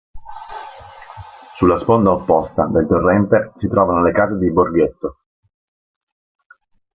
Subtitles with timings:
[1.55, 5.17] Sulla sponda opposta del torrente si trovano le case di "Borghetto".